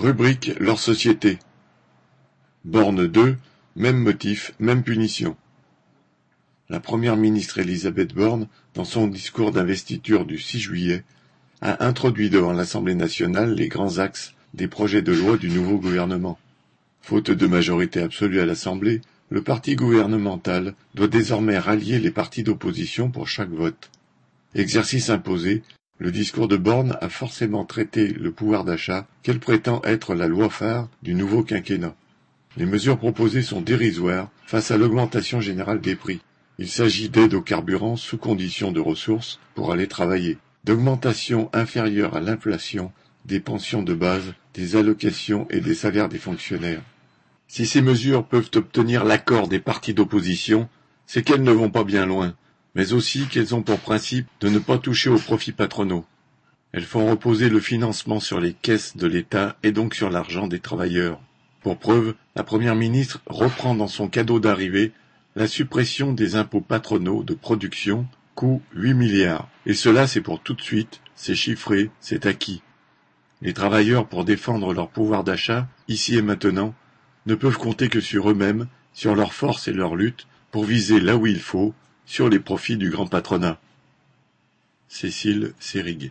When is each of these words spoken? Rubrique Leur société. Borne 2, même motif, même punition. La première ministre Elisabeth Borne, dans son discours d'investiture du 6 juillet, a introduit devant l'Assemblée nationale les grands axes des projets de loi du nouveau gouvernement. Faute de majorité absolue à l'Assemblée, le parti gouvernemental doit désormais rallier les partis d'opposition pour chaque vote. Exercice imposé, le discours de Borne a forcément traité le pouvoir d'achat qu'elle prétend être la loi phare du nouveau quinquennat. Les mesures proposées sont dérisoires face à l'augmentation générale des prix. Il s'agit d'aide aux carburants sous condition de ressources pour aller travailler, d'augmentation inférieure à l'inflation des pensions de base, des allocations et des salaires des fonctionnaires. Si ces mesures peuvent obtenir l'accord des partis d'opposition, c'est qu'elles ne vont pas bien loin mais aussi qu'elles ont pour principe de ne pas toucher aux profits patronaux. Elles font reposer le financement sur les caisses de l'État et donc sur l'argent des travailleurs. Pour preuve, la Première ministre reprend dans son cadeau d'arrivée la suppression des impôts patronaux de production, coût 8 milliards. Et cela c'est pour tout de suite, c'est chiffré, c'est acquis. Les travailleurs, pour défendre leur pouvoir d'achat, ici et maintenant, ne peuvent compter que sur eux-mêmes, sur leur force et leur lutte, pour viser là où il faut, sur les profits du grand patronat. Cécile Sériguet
Rubrique 0.00 0.52
Leur 0.58 0.78
société. 0.78 1.38
Borne 2.64 3.06
2, 3.06 3.36
même 3.76 3.98
motif, 3.98 4.54
même 4.58 4.82
punition. 4.82 5.36
La 6.70 6.80
première 6.80 7.18
ministre 7.18 7.58
Elisabeth 7.58 8.14
Borne, 8.14 8.48
dans 8.72 8.86
son 8.86 9.08
discours 9.08 9.52
d'investiture 9.52 10.24
du 10.24 10.38
6 10.38 10.58
juillet, 10.58 11.04
a 11.60 11.84
introduit 11.84 12.30
devant 12.30 12.54
l'Assemblée 12.54 12.94
nationale 12.94 13.52
les 13.52 13.68
grands 13.68 13.98
axes 13.98 14.32
des 14.54 14.68
projets 14.68 15.02
de 15.02 15.12
loi 15.12 15.36
du 15.36 15.50
nouveau 15.50 15.76
gouvernement. 15.76 16.38
Faute 17.02 17.30
de 17.30 17.46
majorité 17.46 18.00
absolue 18.00 18.40
à 18.40 18.46
l'Assemblée, 18.46 19.02
le 19.28 19.42
parti 19.42 19.76
gouvernemental 19.76 20.72
doit 20.94 21.08
désormais 21.08 21.58
rallier 21.58 21.98
les 21.98 22.10
partis 22.10 22.42
d'opposition 22.42 23.10
pour 23.10 23.28
chaque 23.28 23.50
vote. 23.50 23.90
Exercice 24.54 25.10
imposé, 25.10 25.62
le 26.00 26.10
discours 26.10 26.48
de 26.48 26.56
Borne 26.56 26.96
a 27.02 27.10
forcément 27.10 27.66
traité 27.66 28.08
le 28.08 28.32
pouvoir 28.32 28.64
d'achat 28.64 29.06
qu'elle 29.22 29.38
prétend 29.38 29.82
être 29.84 30.14
la 30.14 30.28
loi 30.28 30.48
phare 30.48 30.88
du 31.02 31.14
nouveau 31.14 31.42
quinquennat. 31.42 31.94
Les 32.56 32.64
mesures 32.64 32.96
proposées 32.96 33.42
sont 33.42 33.60
dérisoires 33.60 34.30
face 34.46 34.70
à 34.70 34.78
l'augmentation 34.78 35.42
générale 35.42 35.82
des 35.82 35.96
prix. 35.96 36.22
Il 36.58 36.68
s'agit 36.68 37.10
d'aide 37.10 37.34
aux 37.34 37.42
carburants 37.42 37.96
sous 37.96 38.16
condition 38.16 38.72
de 38.72 38.80
ressources 38.80 39.40
pour 39.54 39.72
aller 39.72 39.88
travailler, 39.88 40.38
d'augmentation 40.64 41.50
inférieure 41.52 42.16
à 42.16 42.20
l'inflation 42.20 42.92
des 43.26 43.38
pensions 43.38 43.82
de 43.82 43.92
base, 43.92 44.32
des 44.54 44.76
allocations 44.76 45.46
et 45.50 45.60
des 45.60 45.74
salaires 45.74 46.08
des 46.08 46.18
fonctionnaires. 46.18 46.82
Si 47.46 47.66
ces 47.66 47.82
mesures 47.82 48.24
peuvent 48.24 48.50
obtenir 48.54 49.04
l'accord 49.04 49.48
des 49.48 49.60
partis 49.60 49.92
d'opposition, 49.92 50.66
c'est 51.06 51.22
qu'elles 51.22 51.42
ne 51.42 51.52
vont 51.52 51.70
pas 51.70 51.84
bien 51.84 52.06
loin 52.06 52.34
mais 52.74 52.92
aussi 52.92 53.26
qu'elles 53.26 53.54
ont 53.54 53.62
pour 53.62 53.78
principe 53.78 54.26
de 54.40 54.48
ne 54.48 54.58
pas 54.58 54.78
toucher 54.78 55.10
aux 55.10 55.18
profits 55.18 55.52
patronaux. 55.52 56.04
Elles 56.72 56.84
font 56.84 57.10
reposer 57.10 57.48
le 57.48 57.60
financement 57.60 58.20
sur 58.20 58.40
les 58.40 58.52
caisses 58.52 58.96
de 58.96 59.06
l'État 59.06 59.56
et 59.62 59.72
donc 59.72 59.94
sur 59.94 60.10
l'argent 60.10 60.46
des 60.46 60.60
travailleurs. 60.60 61.20
Pour 61.62 61.78
preuve, 61.78 62.14
la 62.36 62.44
Première 62.44 62.76
ministre 62.76 63.20
reprend 63.26 63.74
dans 63.74 63.88
son 63.88 64.08
cadeau 64.08 64.38
d'arrivée 64.38 64.92
la 65.36 65.46
suppression 65.46 66.12
des 66.12 66.36
impôts 66.36 66.60
patronaux 66.60 67.22
de 67.22 67.34
production, 67.34 68.06
coût 68.34 68.62
8 68.74 68.94
milliards. 68.94 69.48
Et 69.66 69.74
cela 69.74 70.06
c'est 70.06 70.20
pour 70.20 70.40
tout 70.40 70.54
de 70.54 70.62
suite, 70.62 71.00
c'est 71.14 71.34
chiffré, 71.34 71.90
c'est 72.00 72.26
acquis. 72.26 72.62
Les 73.42 73.52
travailleurs, 73.52 74.06
pour 74.06 74.24
défendre 74.24 74.72
leur 74.74 74.88
pouvoir 74.88 75.24
d'achat, 75.24 75.66
ici 75.88 76.16
et 76.16 76.22
maintenant, 76.22 76.74
ne 77.26 77.34
peuvent 77.34 77.58
compter 77.58 77.88
que 77.88 78.00
sur 78.00 78.30
eux-mêmes, 78.30 78.66
sur 78.92 79.14
leur 79.14 79.32
force 79.32 79.66
et 79.68 79.72
leur 79.72 79.96
lutte, 79.96 80.26
pour 80.50 80.64
viser 80.64 81.00
là 81.00 81.16
où 81.16 81.26
il 81.26 81.40
faut, 81.40 81.74
sur 82.10 82.28
les 82.28 82.40
profits 82.40 82.76
du 82.76 82.90
grand 82.90 83.06
patronat. 83.06 83.56
Cécile 84.88 85.54
Sériguet 85.60 86.10